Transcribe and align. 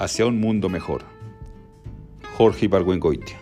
Hacia 0.00 0.26
un 0.26 0.38
mundo 0.38 0.68
mejor. 0.68 1.02
Jorge 2.36 2.66
Ibargüengoitia. 2.66 3.36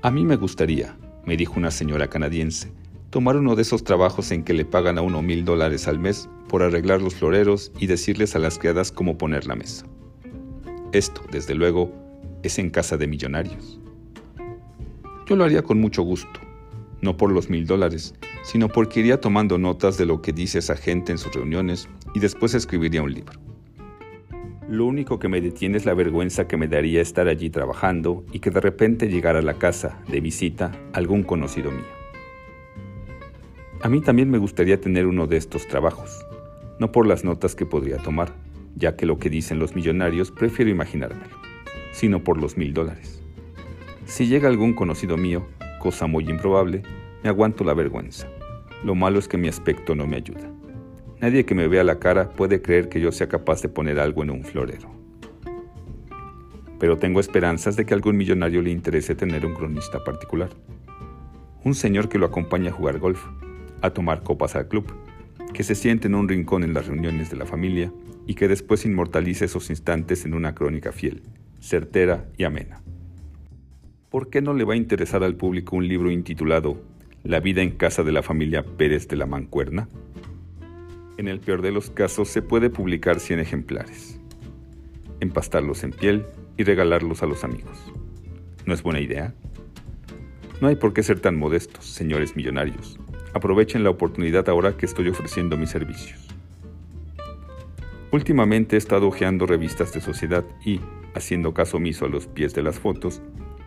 A 0.00 0.10
mí 0.10 0.24
me 0.24 0.36
gustaría, 0.36 0.96
me 1.26 1.36
dijo 1.36 1.52
una 1.58 1.70
señora 1.70 2.08
canadiense, 2.08 2.72
tomar 3.10 3.36
uno 3.36 3.56
de 3.56 3.60
esos 3.60 3.84
trabajos 3.84 4.30
en 4.30 4.42
que 4.42 4.54
le 4.54 4.64
pagan 4.64 4.96
a 4.96 5.02
uno 5.02 5.20
mil 5.20 5.44
dólares 5.44 5.86
al 5.86 5.98
mes 5.98 6.30
por 6.48 6.62
arreglar 6.62 7.02
los 7.02 7.14
floreros 7.14 7.72
y 7.78 7.88
decirles 7.88 8.36
a 8.36 8.38
las 8.38 8.58
criadas 8.58 8.90
cómo 8.90 9.18
poner 9.18 9.46
la 9.46 9.54
mesa. 9.54 9.84
Esto, 10.92 11.20
desde 11.30 11.54
luego, 11.54 11.92
es 12.42 12.58
en 12.58 12.70
casa 12.70 12.96
de 12.96 13.06
millonarios. 13.06 13.78
Yo 15.26 15.36
lo 15.36 15.44
haría 15.44 15.60
con 15.60 15.78
mucho 15.78 16.04
gusto, 16.04 16.40
no 17.02 17.18
por 17.18 17.30
los 17.32 17.50
mil 17.50 17.66
dólares, 17.66 18.14
sino 18.44 18.68
porque 18.68 19.00
iría 19.00 19.20
tomando 19.20 19.58
notas 19.58 19.98
de 19.98 20.06
lo 20.06 20.22
que 20.22 20.32
dice 20.32 20.60
esa 20.60 20.74
gente 20.74 21.12
en 21.12 21.18
sus 21.18 21.34
reuniones 21.34 21.86
y 22.14 22.20
después 22.20 22.54
escribiría 22.54 23.02
un 23.02 23.12
libro. 23.12 23.38
Lo 24.68 24.84
único 24.84 25.20
que 25.20 25.28
me 25.28 25.40
detiene 25.40 25.76
es 25.76 25.86
la 25.86 25.94
vergüenza 25.94 26.48
que 26.48 26.56
me 26.56 26.66
daría 26.66 27.00
estar 27.00 27.28
allí 27.28 27.50
trabajando 27.50 28.24
y 28.32 28.40
que 28.40 28.50
de 28.50 28.60
repente 28.60 29.08
llegara 29.08 29.38
a 29.38 29.42
la 29.42 29.54
casa, 29.54 30.02
de 30.08 30.20
visita, 30.20 30.72
algún 30.92 31.22
conocido 31.22 31.70
mío. 31.70 31.84
A 33.80 33.88
mí 33.88 34.00
también 34.00 34.28
me 34.28 34.38
gustaría 34.38 34.80
tener 34.80 35.06
uno 35.06 35.28
de 35.28 35.36
estos 35.36 35.68
trabajos, 35.68 36.26
no 36.80 36.90
por 36.90 37.06
las 37.06 37.22
notas 37.22 37.54
que 37.54 37.64
podría 37.64 37.98
tomar, 37.98 38.32
ya 38.74 38.96
que 38.96 39.06
lo 39.06 39.20
que 39.20 39.30
dicen 39.30 39.60
los 39.60 39.76
millonarios 39.76 40.32
prefiero 40.32 40.68
imaginármelo, 40.68 41.36
sino 41.92 42.24
por 42.24 42.40
los 42.40 42.56
mil 42.56 42.74
dólares. 42.74 43.22
Si 44.04 44.26
llega 44.26 44.48
algún 44.48 44.72
conocido 44.72 45.16
mío, 45.16 45.46
cosa 45.78 46.08
muy 46.08 46.28
improbable, 46.28 46.82
me 47.22 47.28
aguanto 47.28 47.62
la 47.62 47.74
vergüenza. 47.74 48.26
Lo 48.82 48.96
malo 48.96 49.20
es 49.20 49.28
que 49.28 49.38
mi 49.38 49.46
aspecto 49.46 49.94
no 49.94 50.08
me 50.08 50.16
ayuda. 50.16 50.55
Nadie 51.20 51.46
que 51.46 51.54
me 51.54 51.66
vea 51.66 51.82
la 51.82 51.98
cara 51.98 52.28
puede 52.28 52.60
creer 52.60 52.90
que 52.90 53.00
yo 53.00 53.10
sea 53.10 53.26
capaz 53.26 53.62
de 53.62 53.70
poner 53.70 53.98
algo 53.98 54.22
en 54.22 54.30
un 54.30 54.44
florero. 54.44 54.90
Pero 56.78 56.98
tengo 56.98 57.20
esperanzas 57.20 57.74
de 57.76 57.86
que 57.86 57.94
algún 57.94 58.18
millonario 58.18 58.60
le 58.60 58.70
interese 58.70 59.14
tener 59.14 59.46
un 59.46 59.54
cronista 59.54 60.04
particular. 60.04 60.50
Un 61.64 61.74
señor 61.74 62.10
que 62.10 62.18
lo 62.18 62.26
acompañe 62.26 62.68
a 62.68 62.72
jugar 62.72 62.98
golf, 62.98 63.24
a 63.80 63.90
tomar 63.90 64.22
copas 64.22 64.56
al 64.56 64.68
club, 64.68 64.92
que 65.54 65.62
se 65.62 65.74
siente 65.74 66.06
en 66.06 66.14
un 66.14 66.28
rincón 66.28 66.64
en 66.64 66.74
las 66.74 66.86
reuniones 66.86 67.30
de 67.30 67.36
la 67.36 67.46
familia 67.46 67.90
y 68.26 68.34
que 68.34 68.46
después 68.46 68.84
inmortalice 68.84 69.46
esos 69.46 69.70
instantes 69.70 70.26
en 70.26 70.34
una 70.34 70.54
crónica 70.54 70.92
fiel, 70.92 71.22
certera 71.60 72.26
y 72.36 72.44
amena. 72.44 72.82
¿Por 74.10 74.28
qué 74.28 74.42
no 74.42 74.52
le 74.52 74.64
va 74.64 74.74
a 74.74 74.76
interesar 74.76 75.24
al 75.24 75.36
público 75.36 75.76
un 75.76 75.88
libro 75.88 76.10
intitulado 76.10 76.82
La 77.24 77.40
vida 77.40 77.62
en 77.62 77.70
casa 77.70 78.02
de 78.02 78.12
la 78.12 78.22
familia 78.22 78.64
Pérez 78.64 79.08
de 79.08 79.16
la 79.16 79.26
Mancuerna? 79.26 79.88
En 81.18 81.28
el 81.28 81.40
peor 81.40 81.62
de 81.62 81.72
los 81.72 81.88
casos 81.88 82.28
se 82.28 82.42
puede 82.42 82.68
publicar 82.68 83.20
100 83.20 83.40
ejemplares, 83.40 84.20
empastarlos 85.20 85.82
en 85.82 85.92
piel 85.92 86.26
y 86.58 86.64
regalarlos 86.64 87.22
a 87.22 87.26
los 87.26 87.42
amigos. 87.42 87.78
¿No 88.66 88.74
es 88.74 88.82
buena 88.82 89.00
idea? 89.00 89.34
No 90.60 90.68
hay 90.68 90.76
por 90.76 90.92
qué 90.92 91.02
ser 91.02 91.20
tan 91.20 91.38
modestos, 91.38 91.86
señores 91.86 92.36
millonarios. 92.36 92.98
Aprovechen 93.32 93.82
la 93.82 93.90
oportunidad 93.90 94.46
ahora 94.50 94.76
que 94.76 94.84
estoy 94.84 95.08
ofreciendo 95.08 95.56
mis 95.56 95.70
servicios. 95.70 96.28
Últimamente 98.12 98.76
he 98.76 98.78
estado 98.78 99.08
hojeando 99.08 99.46
revistas 99.46 99.94
de 99.94 100.02
sociedad 100.02 100.44
y, 100.64 100.80
haciendo 101.14 101.54
caso 101.54 101.78
omiso 101.78 102.04
a 102.04 102.08
los 102.10 102.26
pies 102.26 102.54
de 102.54 102.62
las 102.62 102.78
fotos, 102.78 103.22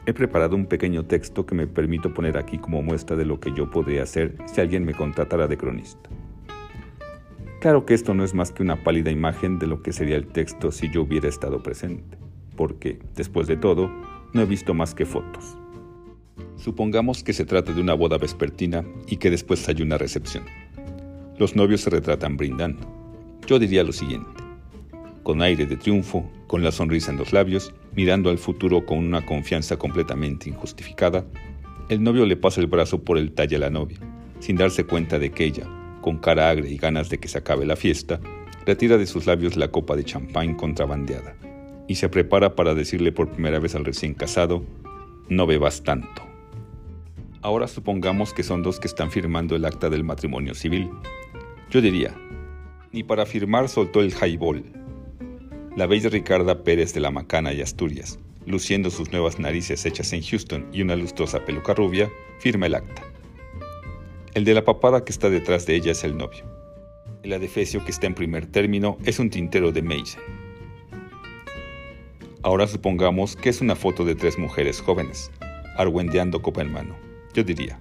he 0.05 0.13
preparado 0.13 0.55
un 0.55 0.67
pequeño 0.67 1.05
texto 1.05 1.47
que 1.47 1.55
me 1.55 1.65
permito 1.65 2.13
poner 2.13 2.37
aquí 2.37 2.59
como 2.59 2.83
muestra 2.83 3.15
de 3.15 3.25
lo 3.25 3.39
que 3.39 3.53
yo 3.53 3.71
podría 3.71 4.03
hacer 4.03 4.35
si 4.45 4.61
alguien 4.61 4.85
me 4.85 4.93
contratara 4.93 5.47
de 5.47 5.57
cronista. 5.57 6.09
Claro 7.59 7.85
que 7.85 7.93
esto 7.93 8.13
no 8.13 8.23
es 8.23 8.33
más 8.33 8.53
que 8.53 8.63
una 8.63 8.83
pálida 8.83 9.11
imagen 9.11 9.59
de 9.59 9.67
lo 9.67 9.81
que 9.83 9.91
sería 9.91 10.15
el 10.15 10.27
texto 10.27 10.71
si 10.71 10.89
yo 10.89 11.01
hubiera 11.01 11.27
estado 11.27 11.61
presente, 11.61 12.17
porque, 12.55 12.99
después 13.15 13.47
de 13.47 13.57
todo, 13.57 13.91
no 14.33 14.41
he 14.41 14.45
visto 14.45 14.73
más 14.73 14.95
que 14.95 15.05
fotos. 15.05 15.57
Supongamos 16.55 17.21
que 17.21 17.33
se 17.33 17.43
trata 17.43 17.73
de 17.73 17.81
una 17.81 17.95
boda 17.95 18.17
vespertina 18.17 18.85
y 19.07 19.17
que 19.17 19.29
después 19.29 19.67
hay 19.67 19.81
una 19.81 19.97
recepción. 19.97 20.45
Los 21.37 21.57
novios 21.57 21.81
se 21.81 21.89
retratan 21.89 22.37
brindando. 22.37 22.87
Yo 23.45 23.59
diría 23.59 23.83
lo 23.83 23.91
siguiente. 23.91 24.41
Con 25.23 25.41
aire 25.41 25.65
de 25.65 25.75
triunfo, 25.75 26.29
con 26.47 26.63
la 26.63 26.71
sonrisa 26.71 27.11
en 27.11 27.17
los 27.17 27.33
labios, 27.33 27.73
mirando 27.93 28.29
al 28.29 28.37
futuro 28.37 28.85
con 28.85 28.99
una 28.99 29.25
confianza 29.25 29.75
completamente 29.75 30.49
injustificada, 30.49 31.25
el 31.89 32.01
novio 32.03 32.25
le 32.25 32.37
pasa 32.37 32.61
el 32.61 32.67
brazo 32.67 33.03
por 33.03 33.17
el 33.17 33.33
talle 33.33 33.57
a 33.57 33.59
la 33.59 33.69
novia, 33.69 33.99
sin 34.39 34.55
darse 34.55 34.85
cuenta 34.85 35.19
de 35.19 35.31
que 35.31 35.43
ella, 35.43 35.67
con 36.01 36.17
cara 36.17 36.49
agria 36.49 36.69
y 36.69 36.77
ganas 36.77 37.09
de 37.09 37.19
que 37.19 37.27
se 37.27 37.37
acabe 37.37 37.65
la 37.65 37.75
fiesta, 37.75 38.19
retira 38.65 38.97
de 38.97 39.05
sus 39.05 39.25
labios 39.25 39.55
la 39.57 39.69
copa 39.69 39.95
de 39.95 40.03
champán 40.03 40.55
contrabandeada 40.55 41.35
y 41.89 41.95
se 41.95 42.07
prepara 42.07 42.55
para 42.55 42.75
decirle 42.75 43.11
por 43.11 43.31
primera 43.31 43.59
vez 43.59 43.73
al 43.73 43.83
recién 43.83 44.13
casado, 44.13 44.63
no 45.27 45.47
bebas 45.47 45.83
tanto. 45.83 46.21
Ahora 47.41 47.67
supongamos 47.67 48.31
que 48.31 48.43
son 48.43 48.61
dos 48.61 48.79
que 48.79 48.87
están 48.87 49.09
firmando 49.09 49.55
el 49.55 49.65
acta 49.65 49.89
del 49.89 50.03
matrimonio 50.03 50.53
civil. 50.53 50.91
Yo 51.71 51.81
diría, 51.81 52.13
ni 52.91 53.03
para 53.03 53.25
firmar 53.25 53.69
soltó 53.69 54.01
el 54.01 54.13
highball. 54.13 54.63
La 55.75 55.87
bella 55.87 56.09
Ricarda 56.09 56.63
Pérez 56.63 56.93
de 56.93 56.99
la 56.99 57.09
Macana 57.09 57.53
y 57.53 57.61
Asturias, 57.61 58.19
luciendo 58.45 58.91
sus 58.91 59.11
nuevas 59.11 59.39
narices 59.39 59.83
hechas 59.85 60.13
en 60.13 60.21
Houston 60.21 60.67
y 60.71 60.83
una 60.83 60.95
lustrosa 60.95 61.43
peluca 61.43 61.73
rubia, 61.73 62.09
firma 62.39 62.67
el 62.67 62.75
acta. 62.75 63.08
El 64.35 64.45
de 64.45 64.53
la 64.53 64.63
papada 64.63 65.03
que 65.03 65.11
está 65.11 65.29
detrás 65.29 65.65
de 65.65 65.75
ella 65.75 65.91
es 65.91 66.03
el 66.03 66.15
novio. 66.15 66.45
El 67.23 67.33
adefesio 67.33 67.83
que 67.83 67.89
está 67.89 68.05
en 68.05 68.13
primer 68.13 68.45
término 68.45 68.99
es 69.03 69.17
un 69.17 69.31
tintero 69.31 69.71
de 69.71 69.81
Mason. 69.81 70.21
Ahora 72.43 72.67
supongamos 72.67 73.35
que 73.35 73.49
es 73.49 73.59
una 73.59 73.75
foto 73.75 74.05
de 74.05 74.13
tres 74.13 74.37
mujeres 74.37 74.81
jóvenes, 74.81 75.31
argüendeando 75.77 76.43
copa 76.43 76.61
en 76.61 76.71
mano. 76.71 76.95
Yo 77.33 77.43
diría, 77.43 77.79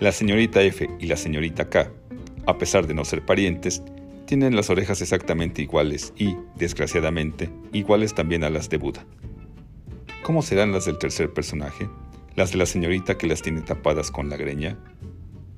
la 0.00 0.12
señorita 0.12 0.62
F 0.62 0.88
y 0.98 1.06
la 1.06 1.16
señorita 1.16 1.68
K, 1.68 1.92
a 2.46 2.56
pesar 2.56 2.86
de 2.86 2.94
no 2.94 3.04
ser 3.04 3.24
parientes, 3.24 3.82
tienen 4.24 4.56
las 4.56 4.70
orejas 4.70 5.02
exactamente 5.02 5.60
iguales 5.60 6.14
y, 6.16 6.36
desgraciadamente, 6.56 7.50
iguales 7.72 8.14
también 8.14 8.44
a 8.44 8.50
las 8.50 8.70
de 8.70 8.78
Buda. 8.78 9.04
¿Cómo 10.22 10.40
serán 10.40 10.72
las 10.72 10.86
del 10.86 10.98
tercer 10.98 11.32
personaje? 11.32 11.88
¿Las 12.34 12.52
de 12.52 12.58
la 12.58 12.66
señorita 12.66 13.18
que 13.18 13.26
las 13.26 13.42
tiene 13.42 13.60
tapadas 13.60 14.10
con 14.10 14.30
la 14.30 14.36
greña? 14.36 14.78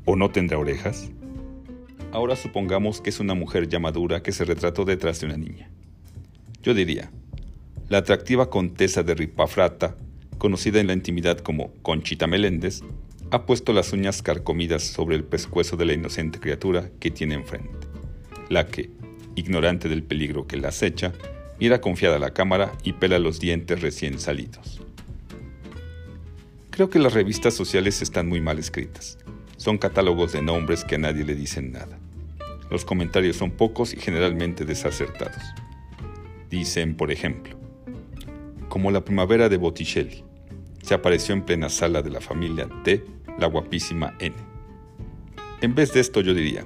¿O 0.06 0.16
no 0.16 0.30
tendrá 0.30 0.58
orejas? 0.58 1.10
Ahora 2.12 2.34
supongamos 2.34 3.00
que 3.00 3.10
es 3.10 3.20
una 3.20 3.34
mujer 3.34 3.68
ya 3.68 3.78
madura 3.78 4.22
que 4.22 4.32
se 4.32 4.44
retrató 4.44 4.84
detrás 4.84 5.20
de 5.20 5.26
una 5.26 5.36
niña. 5.36 5.70
Yo 6.62 6.74
diría, 6.74 7.10
la 7.88 7.98
atractiva 7.98 8.50
contesa 8.50 9.02
de 9.02 9.14
Ripafrata, 9.14 9.96
conocida 10.38 10.80
en 10.80 10.86
la 10.86 10.94
intimidad 10.94 11.38
como 11.38 11.72
Conchita 11.82 12.26
Meléndez, 12.26 12.80
ha 13.30 13.46
puesto 13.46 13.72
las 13.72 13.92
uñas 13.92 14.22
carcomidas 14.22 14.82
sobre 14.82 15.16
el 15.16 15.24
pescuezo 15.24 15.76
de 15.76 15.84
la 15.84 15.92
inocente 15.92 16.40
criatura 16.40 16.90
que 16.98 17.10
tiene 17.10 17.34
enfrente, 17.34 17.86
la 18.48 18.66
que, 18.66 18.90
ignorante 19.36 19.88
del 19.88 20.02
peligro 20.02 20.46
que 20.46 20.56
la 20.56 20.68
acecha, 20.68 21.12
mira 21.60 21.80
confiada 21.80 22.16
a 22.16 22.20
la 22.20 22.32
cámara 22.32 22.72
y 22.82 22.94
pela 22.94 23.18
los 23.18 23.38
dientes 23.38 23.80
recién 23.82 24.18
salidos. 24.18 24.80
Creo 26.70 26.90
que 26.90 26.98
las 26.98 27.12
revistas 27.12 27.54
sociales 27.54 28.02
están 28.02 28.28
muy 28.28 28.40
mal 28.40 28.58
escritas 28.58 29.18
son 29.60 29.76
catálogos 29.76 30.32
de 30.32 30.40
nombres 30.40 30.86
que 30.86 30.94
a 30.94 30.98
nadie 30.98 31.22
le 31.22 31.34
dicen 31.34 31.72
nada. 31.72 31.98
Los 32.70 32.86
comentarios 32.86 33.36
son 33.36 33.50
pocos 33.50 33.92
y 33.92 33.98
generalmente 33.98 34.64
desacertados. 34.64 35.42
Dicen, 36.48 36.94
por 36.94 37.12
ejemplo, 37.12 37.58
como 38.70 38.90
la 38.90 39.04
primavera 39.04 39.50
de 39.50 39.58
Botticelli, 39.58 40.24
se 40.82 40.94
apareció 40.94 41.34
en 41.34 41.42
plena 41.42 41.68
sala 41.68 42.00
de 42.00 42.08
la 42.08 42.22
familia 42.22 42.70
T, 42.84 43.04
la 43.38 43.48
guapísima 43.48 44.16
N. 44.18 44.34
En 45.60 45.74
vez 45.74 45.92
de 45.92 46.00
esto 46.00 46.22
yo 46.22 46.32
diría, 46.32 46.64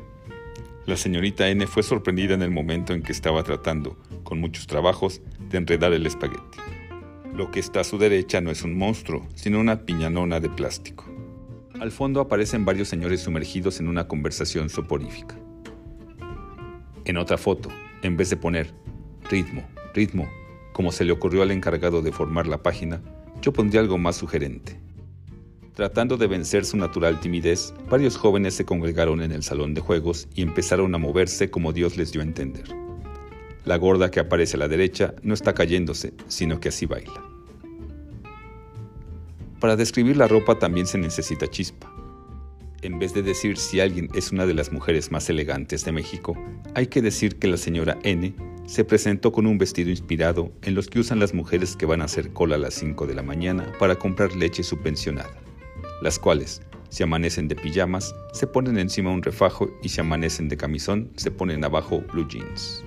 la 0.87 0.97
señorita 0.97 1.49
N 1.49 1.67
fue 1.67 1.83
sorprendida 1.83 2.35
en 2.35 2.43
el 2.43 2.53
momento 2.53 2.93
en 2.93 3.03
que 3.03 3.11
estaba 3.11 3.43
tratando, 3.43 3.99
con 4.23 4.39
muchos 4.39 4.69
trabajos, 4.69 5.21
de 5.51 5.59
enredar 5.59 5.93
el 5.93 6.07
espagueti. 6.07 6.59
Lo 7.35 7.51
que 7.51 7.59
está 7.59 7.81
a 7.81 7.85
su 7.85 7.99
derecha 7.99 8.41
no 8.41 8.53
es 8.53 8.63
un 8.63 8.79
monstruo, 8.79 9.27
sino 9.35 9.59
una 9.59 9.81
piñanona 9.81 10.39
de 10.39 10.49
plástico. 10.49 11.14
Al 11.81 11.91
fondo 11.91 12.21
aparecen 12.21 12.65
varios 12.65 12.89
señores 12.89 13.21
sumergidos 13.23 13.81
en 13.81 13.89
una 13.89 14.07
conversación 14.07 14.71
soporífica. 14.71 15.37
En 17.05 17.17
otra 17.17 17.37
foto, 17.37 17.69
en 18.03 18.17
vez 18.17 18.31
de 18.31 18.37
poner 18.37 18.73
ritmo, 19.29 19.67
ritmo, 19.93 20.29
como 20.73 20.93
se 20.93 21.05
le 21.05 21.13
ocurrió 21.13 21.43
al 21.43 21.51
encargado 21.51 22.01
de 22.01 22.13
formar 22.13 22.47
la 22.47 22.63
página, 22.63 23.03
yo 23.43 23.53
pondría 23.53 23.81
algo 23.81 23.99
más 23.99 24.17
sugerente. 24.17 24.81
Tratando 25.75 26.17
de 26.17 26.29
vencer 26.29 26.65
su 26.65 26.77
natural 26.77 27.19
timidez, 27.19 27.75
varios 27.91 28.17
jóvenes 28.17 28.55
se 28.55 28.65
congregaron 28.65 29.21
en 29.21 29.33
el 29.33 29.43
salón 29.43 29.75
de 29.75 29.81
juegos 29.81 30.29
y 30.33 30.43
empezaron 30.43 30.95
a 30.95 30.99
moverse 30.99 31.51
como 31.51 31.73
Dios 31.73 31.97
les 31.97 32.13
dio 32.13 32.21
a 32.21 32.25
entender. 32.25 32.65
La 33.65 33.77
gorda 33.79 34.13
que 34.13 34.21
aparece 34.21 34.57
a 34.57 34.61
la 34.61 34.69
derecha 34.69 35.15
no 35.23 35.35
está 35.35 35.55
cayéndose, 35.55 36.15
sino 36.29 36.61
que 36.61 36.69
así 36.69 36.87
baila. 36.87 37.34
Para 39.65 39.77
describir 39.77 40.19
la 40.19 40.29
ropa 40.29 40.59
también 40.59 40.87
se 40.87 40.99
necesita 40.99 41.49
chispa. 41.49 41.91
En 42.83 42.99
vez 42.99 43.15
de 43.15 43.23
decir 43.23 43.57
si 43.57 43.81
alguien 43.81 44.11
es 44.13 44.31
una 44.31 44.45
de 44.45 44.53
las 44.53 44.71
mujeres 44.71 45.11
más 45.11 45.31
elegantes 45.31 45.87
de 45.87 45.93
México, 45.93 46.37
hay 46.75 46.89
que 46.89 47.01
decir 47.01 47.37
que 47.37 47.49
la 47.49 47.57
señora 47.57 47.99
N 48.03 48.35
se 48.67 48.85
presentó 48.85 49.33
con 49.33 49.47
un 49.47 49.57
vestido 49.57 49.89
inspirado 49.89 50.53
en 50.61 50.75
los 50.75 50.89
que 50.89 50.99
usan 50.99 51.19
las 51.19 51.33
mujeres 51.33 51.77
que 51.77 51.87
van 51.87 52.03
a 52.03 52.05
hacer 52.05 52.35
cola 52.35 52.57
a 52.57 52.59
las 52.59 52.75
5 52.75 53.07
de 53.07 53.15
la 53.15 53.23
mañana 53.23 53.73
para 53.79 53.97
comprar 53.97 54.37
leche 54.37 54.63
subvencionada, 54.63 55.33
las 56.03 56.19
cuales, 56.19 56.61
si 56.91 57.03
amanecen 57.03 57.49
de 57.49 57.57
pijamas, 57.57 58.15
se 58.35 58.47
ponen 58.47 58.77
encima 58.77 59.13
un 59.13 59.23
refajo 59.23 59.71
y 59.83 59.89
si 59.89 59.99
amanecen 59.99 60.51
de 60.51 60.59
camisón, 60.59 61.11
se 61.17 61.31
ponen 61.31 61.65
abajo 61.65 62.05
blue 62.13 62.29
jeans. 62.29 62.85